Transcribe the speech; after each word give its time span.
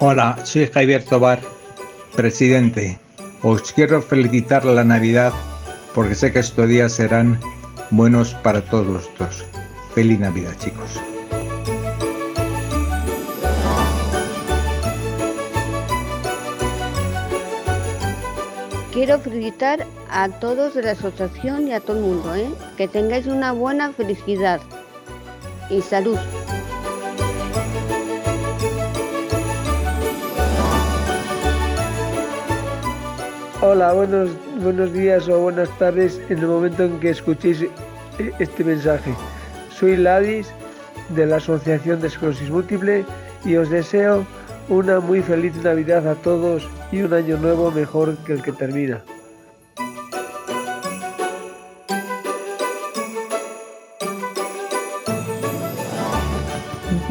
Hola, 0.00 0.36
soy 0.44 0.66
Javier 0.66 1.04
Tobar, 1.04 1.40
presidente. 2.16 2.98
Os 3.42 3.72
quiero 3.72 4.02
felicitar 4.02 4.64
la 4.64 4.82
Navidad 4.82 5.32
porque 5.94 6.16
sé 6.16 6.32
que 6.32 6.40
estos 6.40 6.68
días 6.68 6.92
serán 6.92 7.38
buenos 7.90 8.34
para 8.34 8.60
todos 8.64 8.86
vosotros. 8.86 9.44
Feliz 9.94 10.18
Navidad, 10.18 10.54
chicos. 10.58 11.00
Quiero 18.92 19.20
felicitar 19.20 19.86
a 20.10 20.28
todos 20.28 20.74
de 20.74 20.82
la 20.82 20.90
asociación 20.92 21.68
y 21.68 21.72
a 21.72 21.78
todo 21.78 21.98
el 21.98 22.02
mundo, 22.02 22.34
¿eh? 22.34 22.48
que 22.76 22.88
tengáis 22.88 23.26
una 23.26 23.52
buena 23.52 23.92
felicidad 23.92 24.60
y 25.70 25.80
salud. 25.82 26.18
Hola, 33.60 33.92
buenos, 33.92 34.30
buenos 34.62 34.92
días 34.92 35.28
o 35.28 35.40
buenas 35.40 35.68
tardes 35.78 36.20
en 36.28 36.38
el 36.38 36.46
momento 36.46 36.84
en 36.84 37.00
que 37.00 37.10
escuchéis 37.10 37.62
eh, 37.62 37.70
este 38.38 38.62
mensaje. 38.62 39.12
Soy 39.70 39.96
Ladis 39.96 40.48
de 41.08 41.26
la 41.26 41.36
Asociación 41.36 42.00
de 42.00 42.06
Esclerosis 42.06 42.50
Múltiple 42.50 43.04
y 43.44 43.56
os 43.56 43.68
deseo 43.68 44.24
una 44.68 45.00
muy 45.00 45.22
feliz 45.22 45.56
Navidad 45.56 46.06
a 46.06 46.14
todos 46.14 46.68
y 46.92 47.02
un 47.02 47.12
año 47.12 47.36
nuevo 47.36 47.70
mejor 47.70 48.16
que 48.18 48.34
el 48.34 48.42
que 48.42 48.52
termina. 48.52 49.02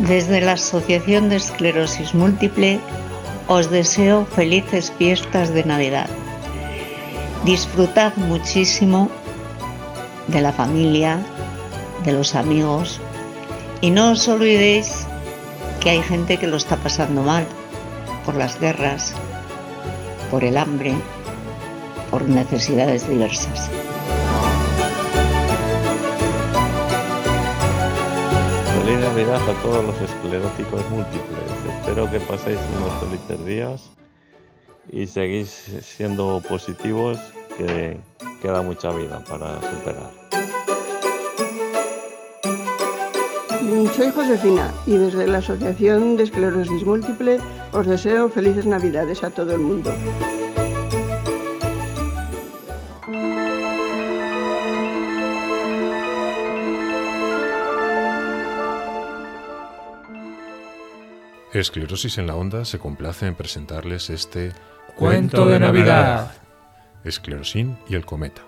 Desde 0.07 0.39
la 0.39 0.53
Asociación 0.53 1.27
de 1.27 1.35
Esclerosis 1.35 2.13
Múltiple 2.13 2.80
os 3.47 3.69
deseo 3.69 4.25
felices 4.25 4.94
fiestas 4.97 5.53
de 5.53 5.66
Navidad. 5.66 6.08
Disfrutad 7.44 8.16
muchísimo 8.16 9.09
de 10.28 10.39
la 10.39 10.53
familia, 10.53 11.19
de 12.05 12.13
los 12.13 12.35
amigos 12.35 13.02
y 13.81 13.91
no 13.91 14.11
os 14.11 14.25
olvidéis 14.30 15.05
que 15.81 15.89
hay 15.89 16.02
gente 16.02 16.38
que 16.38 16.47
lo 16.47 16.55
está 16.55 16.78
pasando 16.78 17.22
mal 17.22 17.45
por 18.25 18.35
las 18.35 18.58
guerras, 18.61 19.13
por 20.31 20.45
el 20.45 20.55
hambre, 20.55 20.95
por 22.09 22.23
necesidades 22.23 23.09
diversas. 23.09 23.69
Navidad 29.17 29.49
a 29.49 29.63
todos 29.63 29.83
los 29.83 29.99
escleróticos 29.99 30.87
múltiples. 30.91 31.49
Espero 31.79 32.07
que 32.11 32.19
paséis 32.19 32.59
unos 32.77 32.93
felices 32.99 33.45
días 33.47 33.89
y 34.91 35.07
seguís 35.07 35.49
siendo 35.81 36.39
positivos 36.47 37.17
que 37.57 37.97
queda 38.43 38.61
mucha 38.61 38.91
vida 38.91 39.23
para 39.27 39.59
superar. 39.71 40.11
Soy 43.95 44.11
Josefina 44.11 44.71
y 44.85 44.97
desde 44.97 45.25
la 45.25 45.39
Asociación 45.39 46.15
de 46.15 46.25
Esclerosis 46.25 46.85
Múltiple 46.85 47.39
os 47.73 47.88
deseo 47.88 48.29
felices 48.29 48.67
Navidades 48.67 49.23
a 49.23 49.31
todo 49.31 49.51
el 49.51 49.61
mundo. 49.61 49.91
Esclerosis 61.59 62.19
en 62.19 62.27
la 62.27 62.36
Onda 62.36 62.66
se 62.66 62.77
complace 62.77 63.25
en 63.25 63.33
presentarles 63.33 64.11
este 64.11 64.52
Cuento 64.95 65.45
de 65.47 65.59
Navidad. 65.59 66.31
Esclerosín 67.03 67.78
y 67.90 67.95
el 67.95 68.06
cometa. 68.06 68.44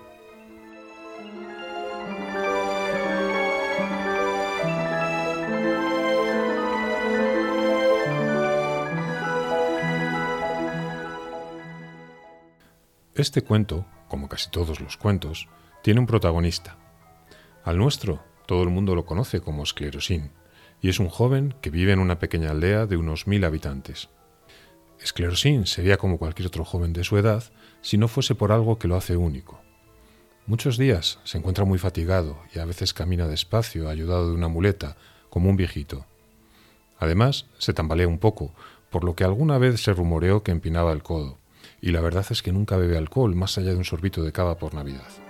Este 13.15 13.41
cuento, 13.41 13.85
como 14.07 14.29
casi 14.29 14.51
todos 14.51 14.79
los 14.79 14.97
cuentos, 14.97 15.47
tiene 15.81 15.99
un 15.99 16.05
protagonista. 16.05 16.77
Al 17.63 17.77
nuestro, 17.77 18.23
todo 18.45 18.63
el 18.63 18.69
mundo 18.69 18.93
lo 18.93 19.05
conoce 19.05 19.41
como 19.41 19.63
Esclerosín, 19.63 20.31
y 20.81 20.89
es 20.89 20.99
un 20.99 21.09
joven 21.09 21.55
que 21.61 21.69
vive 21.69 21.91
en 21.91 21.99
una 21.99 22.19
pequeña 22.19 22.51
aldea 22.51 22.85
de 22.85 22.97
unos 22.97 23.27
mil 23.27 23.43
habitantes. 23.43 24.09
Esclerosín 25.01 25.65
sería 25.65 25.97
como 25.97 26.17
cualquier 26.17 26.47
otro 26.47 26.65
joven 26.65 26.93
de 26.93 27.03
su 27.03 27.17
edad 27.17 27.43
si 27.81 27.97
no 27.97 28.07
fuese 28.07 28.35
por 28.35 28.51
algo 28.51 28.77
que 28.79 28.87
lo 28.87 28.95
hace 28.95 29.15
único. 29.15 29.61
Muchos 30.45 30.77
días 30.77 31.19
se 31.23 31.37
encuentra 31.37 31.63
muy 31.63 31.77
fatigado 31.77 32.39
y 32.53 32.59
a 32.59 32.65
veces 32.65 32.93
camina 32.93 33.27
despacio, 33.27 33.87
ayudado 33.87 34.29
de 34.29 34.33
una 34.33 34.47
muleta, 34.47 34.97
como 35.29 35.49
un 35.49 35.55
viejito. 35.55 36.05
Además, 36.97 37.45
se 37.59 37.73
tambalea 37.73 38.07
un 38.07 38.17
poco, 38.17 38.53
por 38.89 39.03
lo 39.03 39.15
que 39.15 39.23
alguna 39.23 39.57
vez 39.57 39.81
se 39.81 39.93
rumoreó 39.93 40.43
que 40.43 40.51
empinaba 40.51 40.91
el 40.91 41.03
codo, 41.03 41.37
y 41.81 41.91
la 41.91 42.01
verdad 42.01 42.25
es 42.29 42.41
que 42.41 42.51
nunca 42.51 42.77
bebe 42.77 42.97
alcohol 42.97 43.35
más 43.35 43.57
allá 43.57 43.69
de 43.69 43.77
un 43.77 43.85
sorbito 43.85 44.23
de 44.23 44.31
cava 44.31 44.57
por 44.57 44.73
Navidad. 44.73 45.28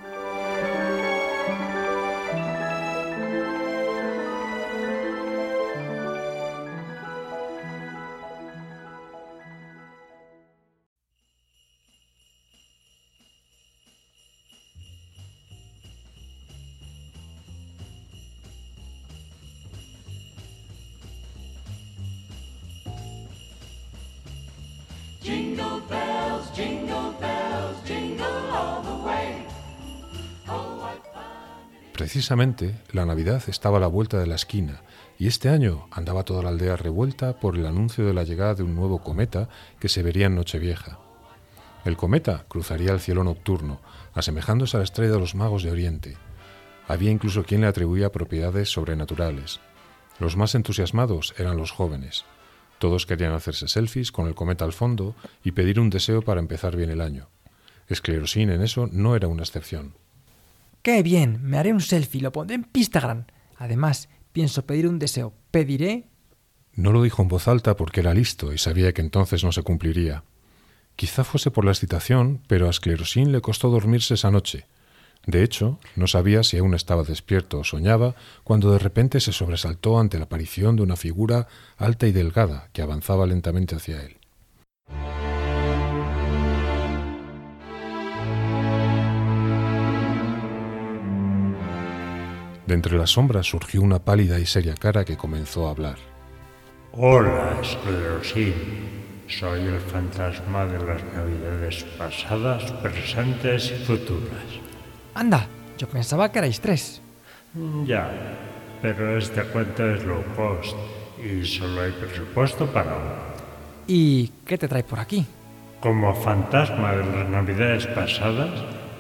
Precisamente, 32.00 32.76
la 32.94 33.06
Navidad 33.06 33.44
estaba 33.48 33.76
a 33.76 33.82
la 33.82 33.88
vuelta 33.88 34.18
de 34.18 34.26
la 34.26 34.36
esquina 34.36 34.84
y 35.18 35.28
este 35.28 35.50
año 35.50 35.90
andaba 35.92 36.24
toda 36.24 36.42
la 36.42 36.48
aldea 36.48 36.78
revuelta 36.78 37.38
por 37.42 37.58
el 37.58 37.66
anuncio 37.66 38.06
de 38.06 38.14
la 38.14 38.24
llegada 38.24 38.56
de 38.56 38.64
un 38.64 38.74
nuevo 38.74 39.00
cometa 39.00 39.50
que 39.82 39.90
se 39.90 40.02
vería 40.02 40.28
en 40.28 40.36
Nochevieja. 40.36 40.98
El 41.84 41.98
cometa 41.98 42.46
cruzaría 42.48 42.94
el 42.94 43.02
cielo 43.02 43.26
nocturno, 43.26 43.82
asemejándose 44.14 44.78
a 44.78 44.80
la 44.80 44.86
estrella 44.86 45.12
de 45.12 45.20
los 45.20 45.36
magos 45.36 45.62
de 45.64 45.72
Oriente. 45.72 46.16
Había 46.88 47.12
incluso 47.12 47.44
quien 47.44 47.60
le 47.60 47.68
atribuía 47.68 48.14
propiedades 48.14 48.70
sobrenaturales. 48.72 49.60
Los 50.20 50.38
más 50.38 50.56
entusiasmados 50.56 51.34
eran 51.38 51.58
los 51.58 51.72
jóvenes. 51.72 52.24
Todos 52.78 53.06
querían 53.06 53.34
hacerse 53.34 53.68
selfies 53.68 54.14
con 54.14 54.28
el 54.28 54.36
cometa 54.36 54.64
al 54.64 54.72
fondo 54.72 55.16
y 55.44 55.52
pedir 55.52 55.82
un 55.82 55.90
deseo 55.90 56.22
para 56.22 56.40
empezar 56.40 56.78
bien 56.78 56.92
el 56.92 57.02
año. 57.02 57.28
Esclerosín 57.90 58.52
en 58.52 58.62
eso 58.62 58.88
no 58.90 59.18
era 59.18 59.28
una 59.28 59.44
excepción. 59.44 59.96
¡Qué 60.82 61.04
bien! 61.04 61.40
Me 61.42 61.58
haré 61.58 61.74
un 61.74 61.82
selfie, 61.82 62.22
lo 62.22 62.32
pondré 62.32 62.56
en 62.56 62.68
Instagram. 62.74 63.26
Además, 63.58 64.10
pienso 64.32 64.66
pedir 64.66 64.88
un 64.88 65.00
deseo. 65.00 65.34
Pediré... 65.52 66.06
No 66.74 66.94
lo 66.94 67.04
dijo 67.04 67.22
en 67.22 67.28
voz 67.28 67.48
alta 67.50 67.76
porque 67.76 68.00
era 68.00 68.14
listo 68.14 68.54
y 68.54 68.58
sabía 68.58 68.94
que 68.94 69.02
entonces 69.02 69.44
no 69.44 69.52
se 69.52 69.64
cumpliría. 69.64 70.24
Quizá 70.96 71.24
fuese 71.24 71.52
por 71.52 71.66
la 71.66 71.72
excitación, 71.72 72.42
pero 72.48 72.68
a 72.68 72.70
Esclerosín 72.70 73.32
le 73.32 73.42
costó 73.42 73.70
dormirse 73.70 74.14
esa 74.14 74.32
noche. 74.32 74.66
De 75.26 75.44
hecho, 75.44 75.80
no 75.96 76.08
sabía 76.08 76.44
si 76.44 76.58
aún 76.58 76.74
estaba 76.74 77.04
despierto 77.04 77.60
o 77.60 77.64
soñaba 77.66 78.16
cuando 78.46 78.72
de 78.72 78.80
repente 78.80 79.20
se 79.20 79.34
sobresaltó 79.34 80.00
ante 80.00 80.18
la 80.18 80.26
aparición 80.26 80.78
de 80.78 80.84
una 80.84 80.96
figura 80.96 81.48
alta 81.78 82.08
y 82.08 82.14
delgada 82.14 82.70
que 82.72 82.82
avanzaba 82.82 83.26
lentamente 83.28 83.76
hacia 83.76 84.02
él. 84.02 84.18
De 92.70 92.76
entre 92.76 93.00
las 93.00 93.10
sombras 93.10 93.48
surgió 93.48 93.82
una 93.82 93.98
pálida 93.98 94.38
y 94.38 94.46
seria 94.46 94.76
cara 94.76 95.04
que 95.04 95.18
comenzó 95.18 95.68
a 95.68 95.72
hablar. 95.72 95.96
Hola, 96.92 97.58
Esclerosín. 97.64 98.54
Soy 99.28 99.62
el 99.62 99.80
fantasma 99.80 100.68
de 100.68 100.78
las 100.78 101.04
navidades 101.16 101.84
pasadas, 101.98 102.72
presentes 102.74 103.72
y 103.72 103.86
futuras. 103.86 104.46
Anda, 105.16 105.48
yo 105.80 105.88
pensaba 105.88 106.32
que 106.32 106.38
erais 106.38 106.62
tres. 106.62 107.02
Ya, 107.86 108.08
pero 108.84 109.18
este 109.18 109.42
cuento 109.46 109.90
es 109.90 110.04
low 110.04 110.24
cost 110.36 110.78
y 111.18 111.44
solo 111.44 111.82
hay 111.82 111.92
presupuesto 111.92 112.68
para 112.68 112.96
uno. 112.96 113.16
¿Y 113.88 114.28
qué 114.46 114.60
te 114.60 114.68
trae 114.68 114.84
por 114.84 115.00
aquí? 115.00 115.26
Como 115.80 116.14
fantasma 116.14 116.92
de 116.92 117.04
las 117.04 117.30
navidades 117.30 117.88
pasadas, 117.88 118.52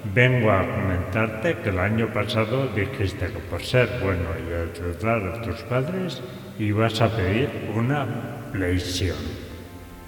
Vengo 0.03 0.49
a 0.49 0.65
comentarte 0.65 1.57
que 1.57 1.69
el 1.69 1.79
año 1.79 2.07
pasado 2.13 2.67
dijiste 2.73 3.27
que 3.27 3.39
por 3.49 3.61
ser 3.61 3.89
bueno 4.01 4.29
y 4.39 4.53
ayudar 4.53 5.21
a 5.27 5.41
tus 5.41 5.61
padres 5.63 6.21
ibas 6.57 7.01
a 7.01 7.09
pedir 7.09 7.49
una 7.75 8.07
PlayStation. 8.53 9.17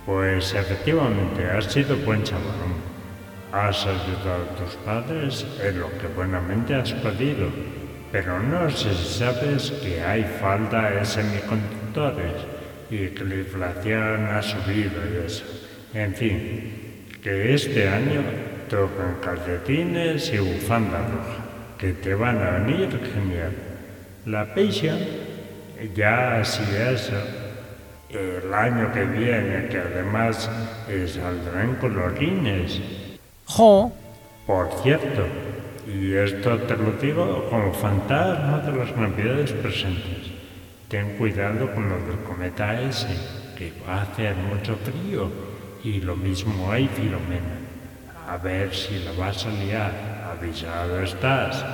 Pues 0.06 0.54
efectivamente 0.54 1.46
has 1.46 1.66
sido 1.66 1.98
buen 1.98 2.24
chavalón. 2.24 2.80
Has 3.52 3.86
ayudado 3.86 4.44
a 4.44 4.56
tus 4.56 4.76
padres 4.86 5.46
en 5.62 5.82
lo 5.82 5.90
que 5.98 6.08
buenamente 6.16 6.74
has 6.74 6.94
podido. 6.94 7.50
Pero 8.14 8.40
no 8.40 8.70
sé 8.70 8.94
si 8.94 9.20
sabes 9.20 9.72
que 9.84 10.02
hay 10.02 10.24
falta 10.40 10.90
de 10.90 11.06
semiconductores 11.06 12.46
y 12.90 13.08
que 13.08 13.26
la 13.26 13.36
inflación 13.36 14.26
ha 14.26 14.42
subido 14.42 15.02
y 15.14 15.26
eso. 15.26 15.44
En 15.94 16.16
fin, 16.16 17.06
que 17.22 17.54
este 17.54 17.88
año 17.88 18.22
tocan 18.72 19.18
calcetines 19.22 20.32
y 20.34 20.38
bufanda 20.38 21.00
roja, 21.00 21.44
que 21.78 21.92
te 21.92 22.16
van 22.16 22.38
a 22.38 22.52
venir 22.52 22.88
genial. 23.14 23.52
La 24.26 24.46
pensión, 24.54 24.98
ya 25.94 26.40
así 26.40 26.64
eso, 26.80 27.20
el 28.10 28.54
año 28.54 28.94
que 28.94 29.04
viene, 29.04 29.68
que 29.68 29.78
además 29.78 30.50
eh, 30.88 31.06
saldrán 31.06 31.76
colorines. 31.82 32.80
¡Jo! 33.46 33.92
Por 34.48 34.70
cierto, 34.82 35.26
y 35.86 36.14
esto 36.14 36.58
te 36.60 36.78
lo 36.78 36.94
digo 36.94 37.50
como 37.50 37.74
fantasma 37.74 38.60
de 38.60 38.72
las 38.72 38.96
navidades 38.96 39.52
presentes, 39.52 40.32
ten 40.88 41.18
cuidado 41.18 41.74
con 41.76 41.90
lo 41.90 41.96
del 42.08 42.24
cometa 42.26 42.82
ese, 42.82 43.10
que 43.58 43.74
va 43.86 43.98
a 43.98 44.02
hacer 44.04 44.34
mucho 44.38 44.78
frío, 44.78 45.30
y 45.84 46.00
lo 46.00 46.16
mismo 46.16 46.72
hay, 46.72 46.88
Filomena. 46.88 47.61
A 48.32 48.38
ver 48.38 48.74
si 48.74 48.98
la 49.00 49.12
vas 49.12 49.46
a 49.46 49.50
liar, 49.50 49.92
avisado 50.32 51.02
estás. 51.02 51.66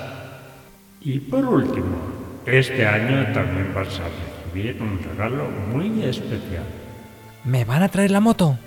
Y 1.01 1.19
por 1.19 1.45
último, 1.45 1.97
este 2.47 2.83
año 2.83 3.31
también 3.31 3.71
vas 3.75 3.99
a 3.99 4.09
recibir 4.09 4.81
un 4.81 4.97
regalo 4.97 5.43
muy 5.71 6.01
especial. 6.03 6.65
¿Me 7.43 7.63
van 7.63 7.83
a 7.83 7.89
traer 7.89 8.09
la 8.09 8.21
moto? 8.21 8.57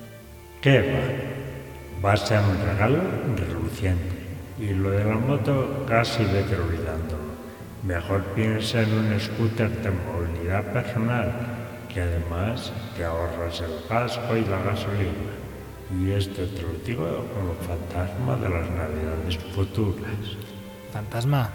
¿Qué 0.61 0.79
va? 0.83 2.09
Va 2.09 2.13
a 2.13 2.17
ser 2.17 2.39
un 2.43 2.65
regalo 2.65 3.03
reluciente. 3.37 4.15
Y 4.61 4.69
lo 4.69 4.93
de 4.93 5.05
la 5.05 5.17
moto 5.17 5.85
casi 5.89 6.23
vete 6.23 6.55
olvidándolo. 6.55 7.35
Mejor 7.83 8.23
piensa 8.37 8.83
en 8.83 8.93
un 8.93 9.19
scooter 9.19 9.69
de 9.69 9.91
movilidad 9.91 10.63
personal, 10.73 11.33
que 11.93 12.03
además 12.03 12.73
te 12.97 13.05
ahorras 13.05 13.61
el 13.61 13.89
casco 13.89 14.37
y 14.37 14.45
la 14.45 14.63
gasolina. 14.63 15.50
Y 15.99 16.11
esto 16.13 16.45
te 16.45 16.63
lo 16.63 16.73
digo 16.87 17.05
como 17.35 17.55
fantasma 17.67 18.37
de 18.37 18.49
las 18.49 18.71
navidades 18.71 19.39
futuras. 19.55 20.37
Fantasma, 20.93 21.51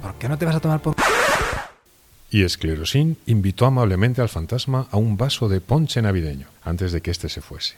¿por 0.00 0.14
qué 0.14 0.28
no 0.28 0.38
te 0.38 0.44
vas 0.44 0.56
a 0.56 0.60
tomar 0.60 0.80
por... 0.80 0.94
Y 2.30 2.44
Esclerosín 2.44 3.18
invitó 3.26 3.66
amablemente 3.66 4.22
al 4.22 4.28
fantasma 4.28 4.88
a 4.90 4.96
un 4.96 5.16
vaso 5.16 5.48
de 5.48 5.60
ponche 5.60 6.00
navideño 6.00 6.46
antes 6.64 6.92
de 6.92 7.00
que 7.02 7.10
éste 7.10 7.28
se 7.28 7.42
fuese. 7.42 7.74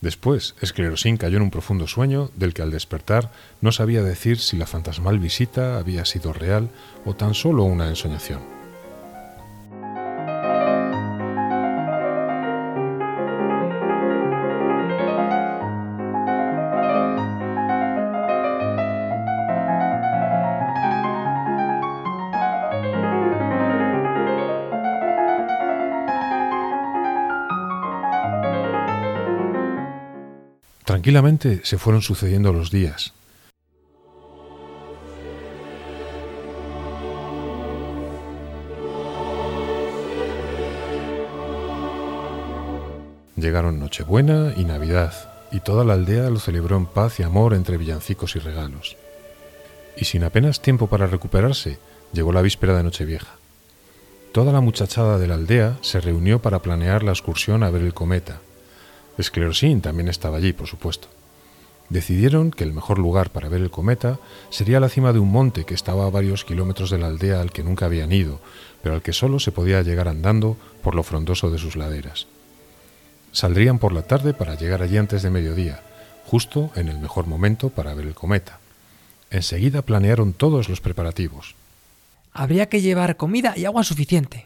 Después, 0.00 0.54
Esclerosín 0.62 1.18
cayó 1.18 1.36
en 1.36 1.42
un 1.42 1.50
profundo 1.50 1.86
sueño 1.86 2.30
del 2.34 2.54
que 2.54 2.62
al 2.62 2.70
despertar 2.70 3.30
no 3.60 3.70
sabía 3.70 4.02
decir 4.02 4.38
si 4.38 4.56
la 4.56 4.66
fantasmal 4.66 5.18
visita 5.18 5.78
había 5.78 6.06
sido 6.06 6.32
real 6.32 6.70
o 7.04 7.14
tan 7.14 7.34
solo 7.34 7.64
una 7.64 7.88
ensoñación. 7.88 8.59
Tranquilamente 31.00 31.62
se 31.64 31.78
fueron 31.78 32.02
sucediendo 32.02 32.52
los 32.52 32.70
días. 32.70 33.14
Llegaron 43.34 43.80
Nochebuena 43.80 44.52
y 44.58 44.64
Navidad, 44.64 45.14
y 45.50 45.60
toda 45.60 45.86
la 45.86 45.94
aldea 45.94 46.28
lo 46.28 46.38
celebró 46.38 46.76
en 46.76 46.84
paz 46.84 47.18
y 47.18 47.22
amor 47.22 47.54
entre 47.54 47.78
villancicos 47.78 48.36
y 48.36 48.40
regalos. 48.40 48.98
Y 49.96 50.04
sin 50.04 50.22
apenas 50.22 50.60
tiempo 50.60 50.86
para 50.86 51.06
recuperarse, 51.06 51.78
llegó 52.12 52.30
la 52.30 52.42
víspera 52.42 52.76
de 52.76 52.82
Nochevieja. 52.82 53.36
Toda 54.32 54.52
la 54.52 54.60
muchachada 54.60 55.16
de 55.16 55.28
la 55.28 55.36
aldea 55.36 55.78
se 55.80 55.98
reunió 55.98 56.42
para 56.42 56.58
planear 56.58 57.02
la 57.02 57.12
excursión 57.12 57.62
a 57.62 57.70
ver 57.70 57.84
el 57.84 57.94
cometa, 57.94 58.42
Esclerosín 59.20 59.80
también 59.80 60.08
estaba 60.08 60.38
allí, 60.38 60.52
por 60.52 60.66
supuesto. 60.66 61.08
Decidieron 61.90 62.52
que 62.52 62.62
el 62.62 62.72
mejor 62.72 62.98
lugar 62.98 63.30
para 63.30 63.48
ver 63.48 63.60
el 63.60 63.70
cometa 63.70 64.18
sería 64.50 64.78
la 64.78 64.88
cima 64.88 65.12
de 65.12 65.18
un 65.18 65.30
monte 65.30 65.64
que 65.64 65.74
estaba 65.74 66.06
a 66.06 66.10
varios 66.10 66.44
kilómetros 66.44 66.90
de 66.90 66.98
la 66.98 67.08
aldea 67.08 67.40
al 67.40 67.50
que 67.50 67.64
nunca 67.64 67.86
habían 67.86 68.12
ido, 68.12 68.40
pero 68.82 68.94
al 68.94 69.02
que 69.02 69.12
solo 69.12 69.40
se 69.40 69.50
podía 69.50 69.82
llegar 69.82 70.06
andando 70.06 70.56
por 70.82 70.94
lo 70.94 71.02
frondoso 71.02 71.50
de 71.50 71.58
sus 71.58 71.74
laderas. 71.74 72.28
Saldrían 73.32 73.78
por 73.78 73.92
la 73.92 74.02
tarde 74.02 74.34
para 74.34 74.54
llegar 74.54 74.82
allí 74.82 74.98
antes 74.98 75.22
de 75.22 75.30
mediodía, 75.30 75.82
justo 76.26 76.70
en 76.76 76.88
el 76.88 76.98
mejor 76.98 77.26
momento 77.26 77.70
para 77.70 77.92
ver 77.94 78.06
el 78.06 78.14
cometa. 78.14 78.60
Enseguida 79.30 79.82
planearon 79.82 80.32
todos 80.32 80.68
los 80.68 80.80
preparativos. 80.80 81.54
Habría 82.32 82.68
que 82.68 82.80
llevar 82.80 83.16
comida 83.16 83.54
y 83.56 83.64
agua 83.64 83.82
suficiente. 83.82 84.44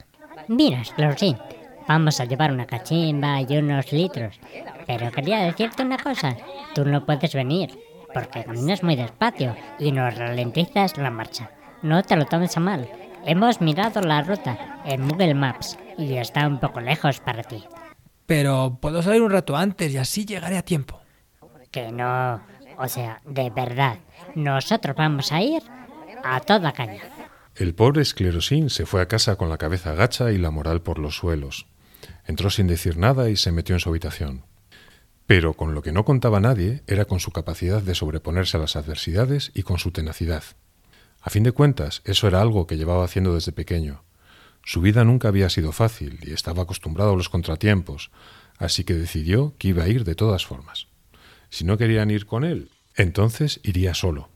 Mira, 0.49 0.81
Esclerosín, 0.81 1.37
Vamos 1.87 2.21
a 2.21 2.25
llevar 2.25 2.53
una 2.53 2.67
cachimba 2.67 3.41
y 3.43 3.57
unos 3.57 3.93
litros. 3.93 4.39
Pero 4.87 5.11
quería 5.11 5.39
decirte 5.41 5.83
una 5.83 5.99
cosa. 5.99 6.37
Tú 6.75 6.85
no 6.85 7.05
puedes 7.05 7.35
venir, 7.35 7.79
porque 8.13 8.45
caminas 8.45 8.83
muy 8.83 8.97
despacio 8.97 9.55
y 9.79 9.93
nos 9.93 10.17
ralentizas 10.17 10.97
la 10.97 11.11
marcha. 11.11 11.51
No 11.83 12.03
te 12.03 12.17
lo 12.17 12.25
tomes 12.25 12.57
a 12.57 12.61
mal. 12.61 12.89
Hemos 13.27 13.61
mirado 13.61 14.01
la 14.01 14.23
ruta 14.23 14.81
en 14.85 15.09
Google 15.09 15.35
Maps 15.35 15.79
y 15.99 16.15
está 16.15 16.47
un 16.47 16.61
poco 16.61 16.81
lejos 16.81 17.21
para 17.21 17.43
ti. 17.43 17.65
Pero 18.27 18.79
puedo 18.81 19.03
salir 19.03 19.23
un 19.23 19.31
rato 19.31 19.57
antes 19.57 19.93
y 19.93 19.99
así 19.99 20.25
llegaré 20.25 20.57
a 20.57 20.63
tiempo. 20.63 21.01
Que 21.71 21.91
no. 21.91 22.41
O 22.79 22.89
sea, 22.89 23.21
de 23.25 23.51
verdad. 23.51 23.99
Nosotros 24.35 24.97
vamos 24.97 25.33
a 25.33 25.43
ir 25.43 25.63
a 26.23 26.41
toda 26.41 26.73
caña. 26.73 27.03
El 27.55 27.75
pobre 27.75 28.03
esclerosín 28.03 28.69
se 28.69 28.87
fue 28.87 29.01
a 29.01 29.07
casa 29.07 29.37
con 29.37 29.49
la 29.49 29.59
cabeza 29.59 29.95
gacha 29.95 30.33
y 30.33 30.39
la 30.39 30.51
moral 30.51 30.83
por 30.83 30.99
los 30.99 31.17
suelos. 31.17 31.67
Entró 32.27 32.51
sin 32.51 32.67
decir 32.67 32.97
nada 32.97 33.31
y 33.31 33.37
se 33.37 33.53
metió 33.53 33.75
en 33.75 33.81
su 33.81 33.91
habitación. 33.91 34.45
Pero 35.27 35.55
con 35.55 35.75
lo 35.75 35.83
que 35.83 35.93
no 35.93 36.05
contaba 36.05 36.41
nadie 36.41 36.83
era 36.87 37.05
con 37.05 37.21
su 37.21 37.31
capacidad 37.31 37.83
de 37.83 37.95
sobreponerse 37.95 38.57
a 38.57 38.61
las 38.61 38.77
adversidades 38.77 39.51
y 39.55 39.63
con 39.63 39.79
su 39.79 39.91
tenacidad. 39.91 40.45
A 41.21 41.31
fin 41.31 41.43
de 41.43 41.53
cuentas, 41.53 42.03
eso 42.05 42.29
era 42.29 42.43
algo 42.43 42.67
que 42.67 42.77
llevaba 42.77 43.05
haciendo 43.05 43.35
desde 43.35 43.53
pequeño. 43.53 44.05
Su 44.63 44.81
vida 44.81 45.05
nunca 45.05 45.29
había 45.29 45.49
sido 45.49 45.73
fácil 45.73 46.19
y 46.23 46.33
estaba 46.33 46.63
acostumbrado 46.63 47.13
a 47.13 47.17
los 47.17 47.29
contratiempos, 47.29 48.11
así 48.59 48.85
que 48.85 48.95
decidió 48.95 49.55
que 49.59 49.69
iba 49.69 49.85
a 49.85 49.89
ir 49.89 50.05
de 50.05 50.15
todas 50.15 50.45
formas. 50.45 50.89
Si 51.51 51.65
no 51.65 51.79
querían 51.79 52.11
ir 52.11 52.27
con 52.27 52.45
él, 52.45 52.71
entonces 52.95 53.61
iría 53.63 53.95
solo. 53.95 54.29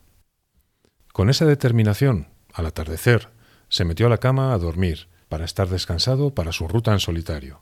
Con 1.12 1.30
esa 1.30 1.46
determinación, 1.46 2.28
al 2.52 2.66
atardecer, 2.66 3.28
se 3.68 3.84
metió 3.84 4.06
a 4.06 4.10
la 4.10 4.18
cama 4.18 4.52
a 4.52 4.58
dormir, 4.58 5.08
para 5.28 5.44
estar 5.44 5.68
descansado 5.68 6.34
para 6.34 6.52
su 6.52 6.68
ruta 6.68 6.92
en 6.92 7.00
solitario. 7.00 7.60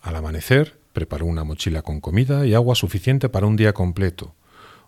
Al 0.00 0.16
amanecer, 0.16 0.78
preparó 0.92 1.26
una 1.26 1.44
mochila 1.44 1.82
con 1.82 2.00
comida 2.00 2.46
y 2.46 2.54
agua 2.54 2.74
suficiente 2.74 3.28
para 3.28 3.46
un 3.46 3.56
día 3.56 3.72
completo, 3.72 4.34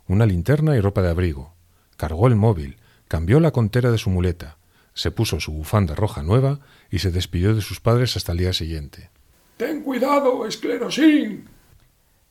una 0.07 0.27
linterna 0.27 0.77
y 0.77 0.81
ropa 0.81 1.03
de 1.03 1.11
abrigo. 1.11 1.55
Cargó 1.97 2.27
el 2.27 2.37
móvil, 2.37 2.79
cambió 3.09 3.41
la 3.41 3.51
contera 3.51 3.91
de 3.91 3.99
su 3.99 4.11
muleta, 4.11 4.57
se 4.95 5.11
puso 5.11 5.41
su 5.41 5.53
bufanda 5.53 5.95
roja 5.95 6.23
nueva 6.23 6.61
y 6.91 6.99
se 6.99 7.11
despidió 7.11 7.55
de 7.55 7.61
sus 7.61 7.81
padres 7.81 8.17
hasta 8.17 8.33
el 8.33 8.39
día 8.39 8.53
siguiente. 8.53 9.11
Ten 9.57 9.83
cuidado, 9.83 10.47
esclerosín. 10.47 11.49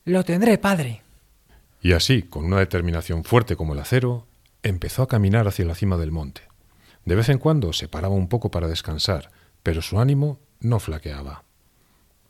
Lo 0.04 0.24
tendré, 0.24 0.58
padre. 0.58 1.02
Y 1.82 1.92
así, 1.92 2.22
con 2.22 2.44
una 2.44 2.58
determinación 2.58 3.24
fuerte 3.24 3.56
como 3.56 3.72
el 3.72 3.80
acero, 3.80 4.26
empezó 4.62 5.02
a 5.02 5.08
caminar 5.08 5.48
hacia 5.48 5.64
la 5.64 5.74
cima 5.74 5.96
del 5.96 6.12
monte. 6.12 6.42
De 7.04 7.14
vez 7.14 7.28
en 7.28 7.38
cuando 7.38 7.72
se 7.72 7.88
paraba 7.88 8.14
un 8.14 8.28
poco 8.28 8.50
para 8.50 8.68
descansar, 8.68 9.30
pero 9.62 9.80
su 9.80 9.98
ánimo 9.98 10.38
no 10.60 10.80
flaqueaba. 10.80 11.44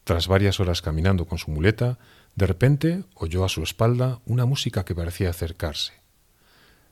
Tras 0.04 0.28
varias 0.28 0.60
horas 0.60 0.82
caminando 0.82 1.26
con 1.26 1.38
su 1.38 1.50
muleta, 1.50 1.98
de 2.34 2.46
repente 2.46 3.04
oyó 3.14 3.44
a 3.44 3.48
su 3.48 3.62
espalda 3.62 4.20
una 4.26 4.46
música 4.46 4.84
que 4.84 4.94
parecía 4.94 5.30
acercarse. 5.30 5.92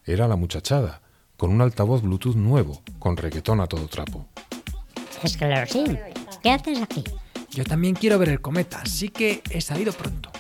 Era 0.05 0.29
la 0.29 0.37
muchachada, 0.37 1.03
con 1.37 1.51
un 1.51 1.61
altavoz 1.61 2.03
Bluetooth 2.03 2.37
nuevo, 2.37 2.83
con 2.99 3.17
reggaetón 3.17 3.61
a 3.61 3.67
todo 3.67 3.89
trapo. 3.89 4.27
Esclerosín, 5.23 5.99
¿qué 6.43 6.51
haces 6.51 6.81
aquí? 6.81 7.05
Yo 7.51 7.65
también 7.65 7.95
quiero 7.95 8.19
ver 8.19 8.29
el 8.29 8.41
cometa, 8.41 8.81
así 8.83 9.09
que 9.09 9.43
he 9.51 9.61
salido 9.61 9.93
pronto. 9.93 10.31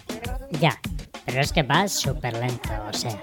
Ya, 0.60 0.78
pero 1.24 1.40
es 1.40 1.52
que 1.52 1.62
vas 1.62 1.92
súper 1.92 2.34
lento, 2.38 2.70
o 2.88 2.92
sea, 2.92 3.20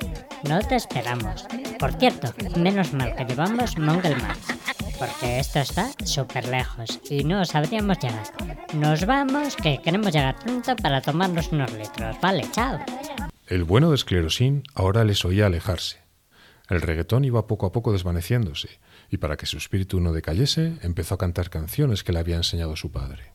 No 0.48 0.60
te 0.60 0.76
esperamos. 0.76 1.46
Por 1.80 1.94
cierto, 1.94 2.34
menos 2.56 2.94
mal 2.94 3.16
que 3.16 3.26
llevamos 3.26 3.78
Mongle 3.78 4.16
Maps, 4.16 4.55
porque 4.98 5.40
esto 5.40 5.60
está 5.60 5.90
súper 6.06 6.48
lejos 6.48 7.00
y 7.10 7.24
no 7.24 7.44
sabríamos 7.46 8.00
llegar. 8.00 8.24
Nos 8.74 9.06
vamos, 9.06 9.56
que 9.56 9.80
queremos 9.84 10.14
llegar 10.14 10.36
pronto 10.40 10.76
para 10.76 11.02
tomarnos 11.02 11.52
unos 11.52 11.72
litros. 11.74 12.20
Vale, 12.22 12.46
chao. 12.52 12.80
El 13.48 13.64
bueno 13.64 13.90
de 13.90 13.96
Esclerosín 13.96 14.64
ahora 14.74 15.04
les 15.04 15.24
oía 15.26 15.46
alejarse. 15.46 16.00
El 16.70 16.82
reggaetón 16.82 17.26
iba 17.26 17.46
poco 17.46 17.68
a 17.68 17.72
poco 17.72 17.92
desvaneciéndose, 17.92 18.80
y 19.10 19.18
para 19.18 19.38
que 19.38 19.46
su 19.46 19.58
espíritu 19.58 20.00
no 20.00 20.14
decayese, 20.14 20.78
empezó 20.82 21.16
a 21.16 21.20
cantar 21.20 21.50
canciones 21.50 22.04
que 22.04 22.12
le 22.12 22.20
había 22.20 22.38
enseñado 22.38 22.76
su 22.76 22.92
padre. 22.92 23.34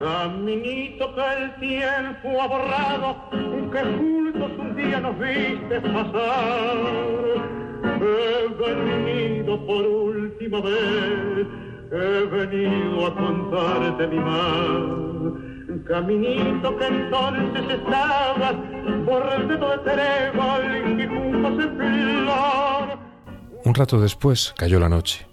Caminito 0.00 1.14
que 1.14 1.20
el 1.20 1.54
tiempo 1.60 2.42
ha 2.42 2.46
borrado, 2.48 3.30
que 3.70 3.80
juntos 3.80 4.52
un 4.58 4.76
día 4.76 5.00
nos 5.00 5.18
viste 5.18 5.80
pasar. 5.80 7.67
He 8.00 8.48
venido 8.54 9.66
por 9.66 9.84
última 9.84 10.60
vez, 10.60 11.46
he 11.90 12.26
venido 12.26 13.06
a 13.06 13.14
contarte 13.14 14.06
mi 14.06 14.18
mal. 14.18 15.84
Caminito 15.86 16.76
que 16.76 16.86
entonces 16.86 17.64
estabas 17.70 18.54
dedo 19.48 19.70
de 19.70 19.78
trébol. 19.78 20.78
Un 23.64 23.74
rato 23.74 24.00
después 24.00 24.54
cayó 24.56 24.80
la 24.80 24.88
noche, 24.88 25.26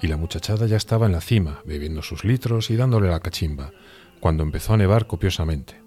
y 0.00 0.06
la 0.06 0.16
muchachada 0.16 0.66
ya 0.66 0.76
estaba 0.76 1.06
en 1.06 1.12
la 1.12 1.20
cima, 1.20 1.60
bebiendo 1.64 2.02
sus 2.02 2.24
litros 2.24 2.70
y 2.70 2.76
dándole 2.76 3.08
la 3.08 3.20
cachimba, 3.20 3.72
cuando 4.20 4.42
empezó 4.42 4.74
a 4.74 4.76
nevar 4.76 5.06
copiosamente. 5.06 5.80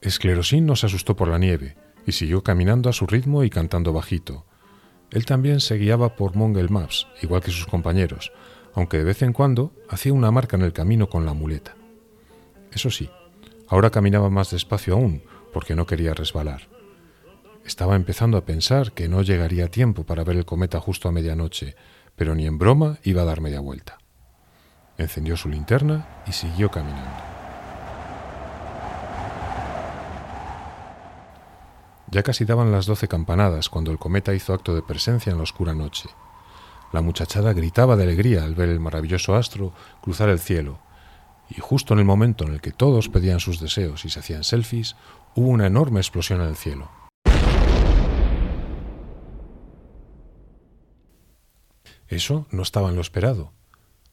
Esclerosín 0.00 0.66
no 0.66 0.76
se 0.76 0.86
asustó 0.86 1.16
por 1.16 1.28
la 1.28 1.38
nieve 1.38 1.76
y 2.06 2.12
siguió 2.12 2.42
caminando 2.42 2.90
a 2.90 2.92
su 2.92 3.06
ritmo 3.06 3.44
y 3.44 3.50
cantando 3.50 3.92
bajito. 3.92 4.44
Él 5.14 5.24
también 5.24 5.60
se 5.60 5.76
guiaba 5.76 6.16
por 6.16 6.34
Mongle 6.34 6.68
Maps, 6.68 7.06
igual 7.22 7.40
que 7.40 7.52
sus 7.52 7.66
compañeros, 7.66 8.32
aunque 8.74 8.98
de 8.98 9.04
vez 9.04 9.22
en 9.22 9.32
cuando 9.32 9.72
hacía 9.88 10.12
una 10.12 10.32
marca 10.32 10.56
en 10.56 10.62
el 10.62 10.72
camino 10.72 11.08
con 11.08 11.24
la 11.24 11.34
muleta. 11.34 11.76
Eso 12.72 12.90
sí, 12.90 13.08
ahora 13.68 13.90
caminaba 13.90 14.28
más 14.28 14.50
despacio 14.50 14.94
aún, 14.94 15.22
porque 15.52 15.76
no 15.76 15.86
quería 15.86 16.14
resbalar. 16.14 16.62
Estaba 17.64 17.94
empezando 17.94 18.36
a 18.36 18.44
pensar 18.44 18.90
que 18.90 19.08
no 19.08 19.22
llegaría 19.22 19.68
tiempo 19.68 20.02
para 20.02 20.24
ver 20.24 20.36
el 20.36 20.44
cometa 20.44 20.80
justo 20.80 21.08
a 21.08 21.12
medianoche, 21.12 21.76
pero 22.16 22.34
ni 22.34 22.46
en 22.48 22.58
broma 22.58 22.98
iba 23.04 23.22
a 23.22 23.24
dar 23.24 23.40
media 23.40 23.60
vuelta. 23.60 23.98
Encendió 24.98 25.36
su 25.36 25.48
linterna 25.48 26.22
y 26.26 26.32
siguió 26.32 26.72
caminando. 26.72 27.33
Ya 32.14 32.22
casi 32.22 32.44
daban 32.44 32.70
las 32.70 32.86
doce 32.86 33.08
campanadas 33.08 33.68
cuando 33.68 33.90
el 33.90 33.98
cometa 33.98 34.32
hizo 34.34 34.54
acto 34.54 34.72
de 34.72 34.82
presencia 34.82 35.32
en 35.32 35.38
la 35.38 35.42
oscura 35.42 35.74
noche. 35.74 36.08
La 36.92 37.00
muchachada 37.00 37.52
gritaba 37.52 37.96
de 37.96 38.04
alegría 38.04 38.44
al 38.44 38.54
ver 38.54 38.68
el 38.68 38.78
maravilloso 38.78 39.34
astro 39.34 39.72
cruzar 40.00 40.28
el 40.28 40.38
cielo, 40.38 40.78
y 41.50 41.60
justo 41.60 41.92
en 41.92 41.98
el 41.98 42.04
momento 42.04 42.44
en 42.44 42.52
el 42.52 42.60
que 42.60 42.70
todos 42.70 43.08
pedían 43.08 43.40
sus 43.40 43.58
deseos 43.58 44.04
y 44.04 44.10
se 44.10 44.20
hacían 44.20 44.44
selfies, 44.44 44.94
hubo 45.34 45.48
una 45.48 45.66
enorme 45.66 45.98
explosión 45.98 46.40
en 46.40 46.46
el 46.46 46.54
cielo. 46.54 46.88
Eso 52.06 52.46
no 52.52 52.62
estaba 52.62 52.90
en 52.90 52.94
lo 52.94 53.00
esperado. 53.00 53.50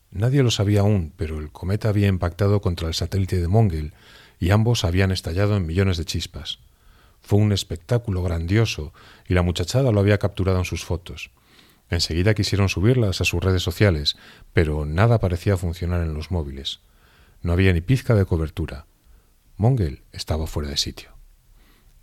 Nadie 0.10 0.41
lo 0.41 0.50
sabía 0.50 0.79
aún, 0.79 1.13
pero 1.17 1.38
el 1.38 1.51
cometa 1.51 1.89
había 1.89 2.08
impactado 2.08 2.62
contra 2.62 2.88
el 2.88 2.96
satélite 2.96 3.39
de 3.39 3.48
Mongel 3.48 3.93
y 4.39 4.50
ambos 4.50 4.86
habían 4.86 5.12
estallado 5.12 5.55
en 5.55 5.67
millones 5.67 5.98
de 5.98 6.05
chispas. 6.05 6.58
Fue 7.21 7.39
un 7.39 7.51
espectáculo 7.51 8.23
grandioso 8.23 8.93
y 9.27 9.33
la 9.33 9.41
muchachada 9.41 9.91
lo 9.91 9.99
había 9.99 10.17
capturado 10.17 10.59
en 10.59 10.65
sus 10.65 10.83
fotos. 10.83 11.31
Enseguida 11.89 12.33
quisieron 12.33 12.69
subirlas 12.69 13.21
a 13.21 13.25
sus 13.25 13.43
redes 13.43 13.63
sociales, 13.63 14.15
pero 14.53 14.85
nada 14.85 15.19
parecía 15.19 15.57
funcionar 15.57 16.01
en 16.01 16.13
los 16.13 16.31
móviles. 16.31 16.79
No 17.41 17.53
había 17.53 17.73
ni 17.73 17.81
pizca 17.81 18.15
de 18.15 18.25
cobertura. 18.25 18.85
Mongel 19.57 20.03
estaba 20.11 20.47
fuera 20.47 20.69
de 20.69 20.77
sitio. 20.77 21.11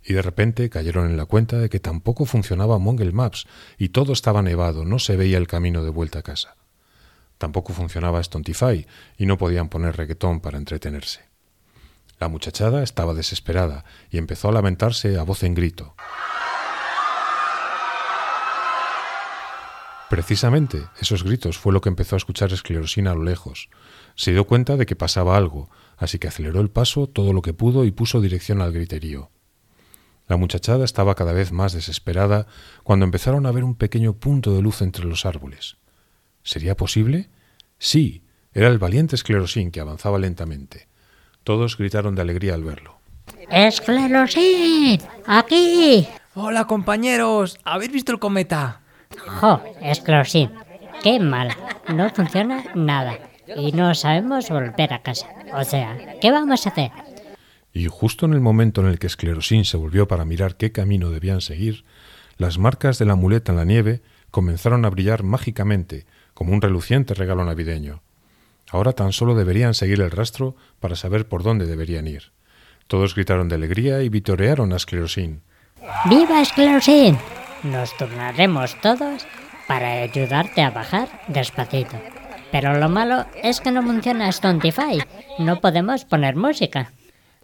Y 0.03 0.13
de 0.13 0.21
repente 0.21 0.69
cayeron 0.69 1.09
en 1.09 1.17
la 1.17 1.25
cuenta 1.25 1.57
de 1.57 1.69
que 1.69 1.79
tampoco 1.79 2.25
funcionaba 2.25 2.77
Mongel 2.77 3.13
Maps 3.13 3.47
y 3.77 3.89
todo 3.89 4.13
estaba 4.13 4.41
nevado, 4.41 4.85
no 4.85 4.99
se 4.99 5.17
veía 5.17 5.37
el 5.37 5.47
camino 5.47 5.83
de 5.83 5.89
vuelta 5.89 6.19
a 6.19 6.23
casa. 6.23 6.55
Tampoco 7.37 7.73
funcionaba 7.73 8.23
Stontify 8.23 8.85
y 9.17 9.25
no 9.25 9.37
podían 9.37 9.69
poner 9.69 9.97
reggaetón 9.97 10.39
para 10.39 10.57
entretenerse. 10.57 11.28
La 12.19 12.27
muchachada 12.27 12.83
estaba 12.83 13.13
desesperada 13.13 13.85
y 14.11 14.17
empezó 14.17 14.49
a 14.49 14.51
lamentarse 14.51 15.17
a 15.17 15.23
voz 15.23 15.43
en 15.43 15.55
grito. 15.55 15.95
Precisamente 20.09 20.81
esos 20.99 21.23
gritos 21.23 21.57
fue 21.57 21.71
lo 21.71 21.81
que 21.81 21.87
empezó 21.87 22.15
a 22.15 22.17
escuchar 22.17 22.51
Esclerosina 22.51 23.11
a 23.11 23.15
lo 23.15 23.23
lejos. 23.23 23.69
Se 24.15 24.31
dio 24.31 24.45
cuenta 24.45 24.75
de 24.75 24.85
que 24.85 24.97
pasaba 24.97 25.37
algo, 25.37 25.69
así 25.95 26.19
que 26.19 26.27
aceleró 26.27 26.59
el 26.59 26.69
paso 26.69 27.07
todo 27.07 27.31
lo 27.31 27.41
que 27.41 27.53
pudo 27.53 27.85
y 27.85 27.91
puso 27.91 28.19
dirección 28.19 28.61
al 28.61 28.73
griterío. 28.73 29.29
La 30.27 30.35
muchachada 30.35 30.83
estaba 30.83 31.15
cada 31.15 31.31
vez 31.31 31.53
más 31.53 31.71
desesperada 31.71 32.47
cuando 32.83 33.05
empezaron 33.05 33.45
a 33.45 33.51
ver 33.51 33.63
un 33.63 33.75
pequeño 33.75 34.13
punto 34.13 34.53
de 34.53 34.61
luz 34.61 34.81
entre 34.81 35.05
los 35.05 35.25
árboles. 35.25 35.77
¿Sería 36.43 36.75
posible? 36.75 37.29
Sí, 37.77 38.23
era 38.51 38.67
el 38.67 38.77
valiente 38.77 39.15
esclerosín 39.15 39.71
que 39.71 39.79
avanzaba 39.79 40.19
lentamente. 40.19 40.88
Todos 41.43 41.77
gritaron 41.77 42.15
de 42.15 42.21
alegría 42.21 42.53
al 42.53 42.63
verlo. 42.63 42.99
¡Esclerosín! 43.49 44.99
¡Aquí! 45.25 46.07
Hola 46.35 46.65
compañeros, 46.65 47.59
¿habéis 47.63 47.91
visto 47.91 48.11
el 48.11 48.19
cometa? 48.19 48.81
¡Jo! 49.39 49.61
Esclerosín, 49.81 50.51
qué 51.03 51.19
mal. 51.19 51.49
No 51.93 52.09
funciona 52.11 52.63
nada. 52.75 53.17
Y 53.55 53.71
no 53.71 53.95
sabemos 53.95 54.49
volver 54.49 54.93
a 54.93 55.01
casa. 55.01 55.27
O 55.53 55.63
sea, 55.63 55.97
¿qué 56.21 56.31
vamos 56.31 56.65
a 56.65 56.69
hacer? 56.69 56.91
Y 57.73 57.87
justo 57.87 58.25
en 58.25 58.33
el 58.33 58.41
momento 58.41 58.81
en 58.81 58.87
el 58.87 58.99
que 58.99 59.07
Esclerosín 59.07 59.65
se 59.65 59.77
volvió 59.77 60.07
para 60.07 60.25
mirar 60.25 60.55
qué 60.55 60.71
camino 60.71 61.09
debían 61.09 61.41
seguir, 61.41 61.83
las 62.37 62.57
marcas 62.57 62.99
de 62.99 63.05
la 63.05 63.15
muleta 63.15 63.51
en 63.51 63.57
la 63.57 63.65
nieve 63.65 64.01
comenzaron 64.31 64.85
a 64.85 64.89
brillar 64.89 65.23
mágicamente, 65.23 66.05
como 66.33 66.53
un 66.53 66.61
reluciente 66.61 67.13
regalo 67.13 67.43
navideño. 67.43 68.01
Ahora 68.71 68.93
tan 68.93 69.13
solo 69.13 69.35
deberían 69.35 69.73
seguir 69.73 70.01
el 70.01 70.11
rastro 70.11 70.55
para 70.79 70.95
saber 70.95 71.27
por 71.27 71.43
dónde 71.43 71.65
deberían 71.65 72.07
ir. 72.07 72.31
Todos 72.87 73.15
gritaron 73.15 73.49
de 73.49 73.55
alegría 73.55 74.01
y 74.01 74.09
vitorearon 74.09 74.73
a 74.73 74.77
Esclerosín. 74.77 75.41
¡Viva 76.05 76.41
Esclerosín! 76.41 77.17
Nos 77.63 77.95
turnaremos 77.97 78.79
todos 78.81 79.25
para 79.67 80.01
ayudarte 80.01 80.61
a 80.61 80.71
bajar 80.71 81.07
despacito. 81.27 81.97
Pero 82.51 82.77
lo 82.79 82.89
malo 82.89 83.25
es 83.43 83.61
que 83.61 83.71
no 83.71 83.83
funciona 83.83 84.31
Stontify. 84.31 84.99
No 85.37 85.61
podemos 85.61 86.05
poner 86.05 86.35
música. 86.35 86.91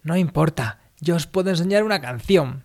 No 0.02 0.16
importa, 0.16 0.78
yo 1.00 1.16
os 1.16 1.26
puedo 1.26 1.50
enseñar 1.50 1.84
una 1.84 2.00
canción. 2.00 2.64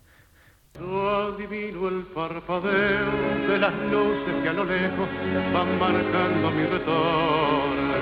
Adivino 0.74 1.88
el 1.88 2.06
parpadeo 2.06 3.48
de 3.48 3.58
las 3.58 3.74
luces 3.90 4.42
que 4.42 4.48
a 4.48 4.52
lo 4.52 4.64
lejos 4.64 5.08
van 5.52 5.78
marcando 5.78 6.50
mi 6.50 6.64
retorno. 6.64 8.01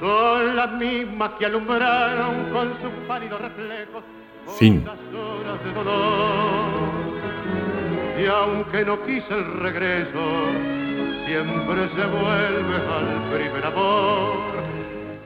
Son 0.00 0.56
las 0.56 0.72
mismas 0.72 1.32
que 1.38 1.44
alumbraron 1.44 2.50
con 2.50 2.72
su 2.80 3.06
pálido 3.06 3.36
reflejo 3.36 4.02
Fin. 4.58 4.82
horas 4.88 5.62
de 5.62 5.72
dolor. 5.74 6.90
Y 8.18 8.26
aunque 8.26 8.84
no 8.84 9.04
quise 9.04 9.28
el 9.34 9.60
regreso, 9.60 10.46
siempre 11.26 11.88
se 11.90 12.06
vuelve 12.06 12.76
al 12.76 13.30
primer 13.30 13.66
amor. 13.66 14.64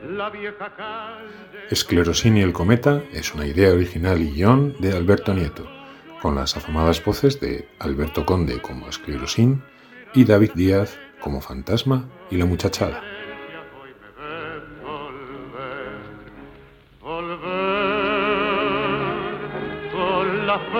La 0.09 0.29
vieja 0.29 0.69
calle. 0.75 1.67
Esclerosín 1.69 2.35
y 2.35 2.41
el 2.41 2.51
cometa 2.51 3.01
es 3.13 3.33
una 3.33 3.47
idea 3.47 3.71
original 3.71 4.21
y 4.21 4.31
guion 4.31 4.75
de 4.79 4.91
Alberto 4.91 5.33
Nieto, 5.33 5.69
con 6.21 6.35
las 6.35 6.57
afamadas 6.57 7.03
voces 7.03 7.39
de 7.39 7.69
Alberto 7.79 8.25
Conde 8.25 8.61
como 8.61 8.89
Esclerosín 8.89 9.63
y 10.13 10.25
David 10.25 10.51
Díaz 10.53 10.99
como 11.21 11.39
Fantasma 11.39 12.09
y 12.29 12.35
la 12.35 12.45
muchachada. 12.45 13.14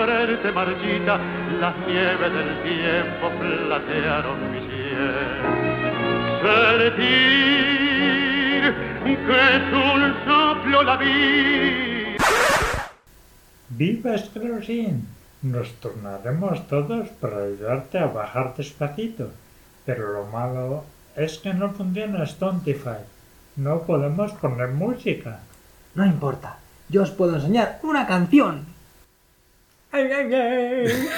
Frente 0.06 0.52
marchita, 0.52 1.18
las 1.58 1.76
nieves 1.84 2.32
del 2.32 2.62
tiempo 2.62 3.28
platearon 3.40 4.52
mi 4.52 4.60
piel. 4.60 5.42
Sentir 6.42 7.46
que 9.26 9.36
es 9.56 9.66
un 9.72 10.00
soplo 10.24 10.82
la 10.84 10.96
vida. 10.96 12.18
¡Viva 13.70 14.14
Esclerosín! 14.14 15.08
Nos 15.42 15.72
turnaremos 15.80 16.68
todos 16.68 17.08
para 17.20 17.38
ayudarte 17.38 17.98
a 17.98 18.06
bajar 18.06 18.54
despacito. 18.56 19.32
Pero 19.84 20.12
lo 20.12 20.26
malo 20.26 20.84
es 21.16 21.38
que 21.38 21.52
no 21.52 21.70
funciona 21.70 22.24
Stontify. 22.26 23.02
No 23.56 23.80
podemos 23.80 24.30
poner 24.34 24.68
música. 24.68 25.40
No 25.96 26.06
importa, 26.06 26.58
yo 26.88 27.02
os 27.02 27.10
puedo 27.10 27.34
enseñar 27.34 27.80
una 27.82 28.06
canción. 28.06 28.75
Hey, 29.96 30.08
hey, 30.08 31.08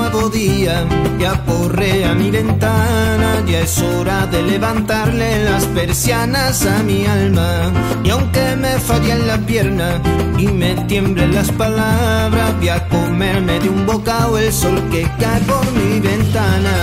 Nuevo 0.00 0.30
día 0.30 0.86
y 1.18 1.24
aporrea 1.24 2.14
mi 2.14 2.30
ventana. 2.30 3.44
Ya 3.46 3.60
es 3.60 3.82
hora 3.82 4.26
de 4.26 4.42
levantarle 4.42 5.44
las 5.44 5.66
persianas 5.66 6.64
a 6.64 6.82
mi 6.82 7.04
alma. 7.06 7.70
Y 8.02 8.10
aunque 8.10 8.56
me 8.56 8.78
falle 8.78 9.12
en 9.12 9.26
la 9.26 9.38
pierna 9.38 10.00
y 10.38 10.46
me 10.46 10.74
tiemblen 10.88 11.34
las 11.34 11.50
palabras, 11.52 12.56
voy 12.58 12.68
a 12.68 12.88
comerme 12.88 13.60
de 13.60 13.68
un 13.68 13.84
bocado 13.84 14.38
el 14.38 14.50
sol 14.52 14.78
que 14.90 15.02
cae 15.18 15.40
por 15.40 15.66
mi 15.72 16.00
ventana. 16.00 16.76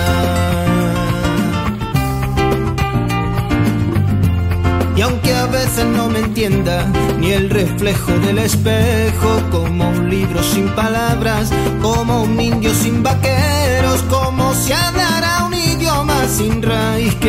Y 4.98 5.00
aunque 5.00 5.32
a 5.32 5.46
veces 5.46 5.84
no 5.84 6.08
me 6.08 6.18
entienda 6.18 6.84
ni 7.20 7.30
el 7.30 7.50
reflejo 7.50 8.10
del 8.18 8.38
espejo, 8.38 9.40
como 9.52 9.90
un 9.90 10.10
libro 10.10 10.42
sin 10.42 10.68
palabras, 10.70 11.52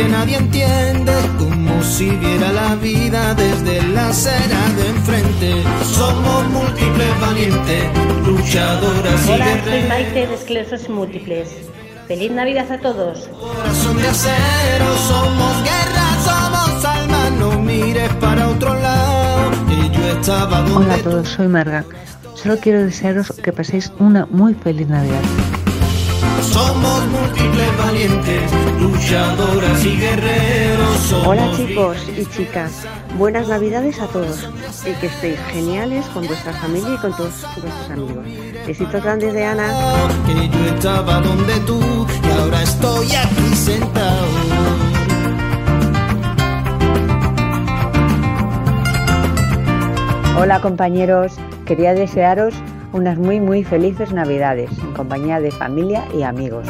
que 0.00 0.08
nadie 0.08 0.36
entiende, 0.36 1.12
como 1.38 1.82
si 1.82 2.08
viera 2.10 2.52
la 2.52 2.74
vida 2.76 3.34
desde 3.34 3.82
la 3.88 4.08
acera 4.08 4.60
de 4.76 4.88
enfrente. 4.88 5.62
Somos 5.84 6.48
múltiples 6.48 7.20
valientes, 7.20 7.84
luchadoras 8.26 9.26
y 9.26 9.32
Hola, 9.32 9.44
soy 9.44 9.54
guerreras. 9.54 9.88
Maite 9.88 10.26
de 10.26 10.34
Esclerosis 10.34 10.88
Múltiples. 10.88 11.48
Feliz 12.08 12.30
Navidad 12.30 12.72
a 12.72 12.78
todos. 12.78 13.28
Corazón 13.28 13.96
de 13.98 14.08
acero, 14.08 14.88
somos 15.06 15.54
guerra, 15.64 16.06
somos 16.24 16.84
alma, 16.84 17.30
no 17.38 17.60
mires 17.60 18.12
para 18.14 18.48
otro 18.48 18.74
lado, 18.74 19.50
que 19.68 19.96
yo 19.96 20.08
estaba 20.18 20.62
donde 20.62 20.84
Hola 20.86 20.94
a 20.94 20.98
todos, 20.98 21.28
soy 21.28 21.48
Marga. 21.48 21.84
Solo 22.34 22.56
quiero 22.58 22.82
desearos 22.82 23.32
que 23.44 23.52
paséis 23.52 23.92
una 23.98 24.26
muy 24.30 24.54
feliz 24.54 24.88
Navidad. 24.88 25.20
somos 26.42 27.06
múltiples 27.06 27.78
valientes, 27.78 28.29
luchadoras 29.10 29.84
y 29.84 29.96
guerreros. 29.96 30.96
Somos 31.00 31.26
Hola 31.26 31.50
chicos 31.56 31.96
y 32.16 32.24
chicas, 32.26 32.86
buenas 33.18 33.48
navidades 33.48 33.98
a 34.00 34.06
todos 34.06 34.48
y 34.86 34.92
que 35.00 35.06
estéis 35.06 35.38
geniales 35.50 36.06
con 36.06 36.26
vuestra 36.28 36.52
familia 36.52 36.94
y 36.94 36.98
con 36.98 37.16
todos 37.16 37.44
vuestros 37.60 37.90
amigos. 37.90 38.24
Besitos 38.66 39.02
grandes 39.02 39.34
de 39.34 39.44
Ana. 39.44 39.66
que 40.26 40.48
yo 40.48 40.74
estaba 40.74 41.20
donde 41.20 41.58
tú 41.66 42.06
y 42.22 42.38
ahora 42.38 42.62
estoy 42.62 43.06
aquí 43.06 43.56
sentado. 43.56 44.26
Hola 50.38 50.60
compañeros, 50.60 51.32
quería 51.66 51.94
desearos 51.94 52.54
unas 52.92 53.18
muy 53.18 53.40
muy 53.40 53.64
felices 53.64 54.12
navidades 54.12 54.70
en 54.78 54.92
compañía 54.92 55.40
de 55.40 55.50
familia 55.50 56.04
y 56.16 56.22
amigos. 56.22 56.66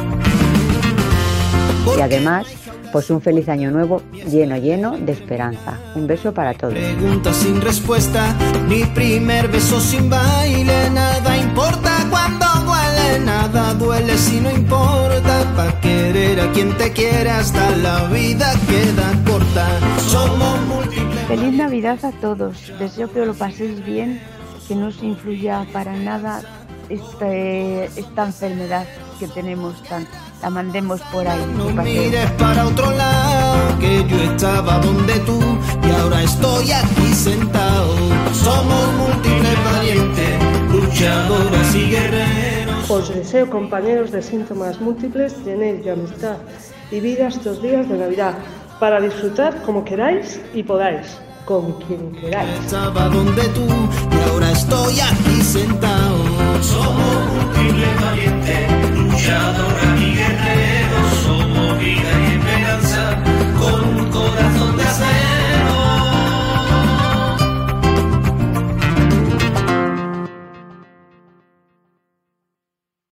Y 1.97 2.01
además, 2.01 2.47
pues 2.91 3.09
un 3.09 3.21
feliz 3.21 3.47
año 3.49 3.71
nuevo 3.71 4.01
lleno 4.29 4.57
lleno 4.57 4.97
de 4.97 5.11
esperanza. 5.11 5.79
Un 5.95 6.07
beso 6.07 6.33
para 6.33 6.53
todos. 6.53 6.73
Pregunta 6.73 7.33
sin 7.33 7.61
respuesta, 7.61 8.35
mi 8.67 8.83
primer 8.85 9.47
beso 9.47 9.79
sin 9.79 10.09
baile, 10.09 10.89
nada 10.89 11.37
importa 11.37 11.91
cuando 12.09 12.45
duele, 12.65 13.25
nada 13.25 13.73
duele 13.73 14.17
si 14.17 14.39
no 14.39 14.51
importa, 14.51 15.53
pa' 15.55 15.79
querer 15.81 16.39
a 16.41 16.51
quien 16.51 16.75
te 16.77 16.91
quiere 16.91 17.29
hasta 17.29 17.69
la 17.77 18.05
vida 18.07 18.53
queda 18.67 19.11
corta. 19.25 19.67
Somos 20.07 20.59
múltiples. 20.67 21.27
Feliz 21.27 21.53
Navidad 21.53 22.03
a 22.03 22.11
todos. 22.11 22.71
Deseo 22.79 23.11
que 23.11 23.25
lo 23.25 23.33
paséis 23.33 23.83
bien, 23.85 24.21
que 24.67 24.75
no 24.75 24.87
os 24.87 25.01
influya 25.01 25.65
para 25.73 25.93
nada 25.95 26.41
este- 26.89 27.85
esta 27.85 28.25
enfermedad 28.25 28.85
que 29.21 29.27
tenemos 29.27 29.75
tan, 29.83 30.07
la 30.41 30.49
mandemos 30.49 30.99
por 31.11 31.27
ahí. 31.27 31.39
No 31.55 31.69
mires 31.83 32.31
para 32.39 32.65
otro 32.65 32.89
lado, 32.89 33.77
que 33.79 34.03
yo 34.07 34.17
estaba 34.31 34.79
donde 34.79 35.13
tú 35.19 35.39
y 35.87 35.91
ahora 35.91 36.23
estoy 36.23 36.71
aquí 36.71 37.13
sentado. 37.13 37.95
Somos 38.33 38.93
múltiples 38.97 39.63
valientes, 39.63 40.39
luchadoras 40.71 41.75
y 41.75 41.91
guerreros. 41.91 42.89
Os 42.89 43.13
deseo, 43.13 43.47
compañeros 43.47 44.09
de 44.11 44.23
síntomas 44.23 44.81
múltiples, 44.81 45.35
tener 45.43 45.83
de 45.83 45.91
amistad 45.91 46.37
y 46.89 46.99
vida 46.99 47.27
estos 47.27 47.61
días 47.61 47.87
de 47.87 47.99
Navidad 47.99 48.33
para 48.79 48.99
disfrutar 48.99 49.61
como 49.61 49.85
queráis 49.85 50.41
y 50.55 50.63
podáis, 50.63 51.05
con 51.45 51.73
quien 51.73 52.11
queráis. 52.13 52.49
Estaba 52.65 53.07
donde 53.07 53.43
tú 53.49 53.67
y 53.67 54.29
ahora 54.29 54.51
estoy 54.51 54.99
aquí 54.99 55.41
sentado. 55.43 56.17
Somos 56.61 57.27
múltiples 57.35 58.01
valientes, 58.01 59.00
luchadoras 59.21 59.90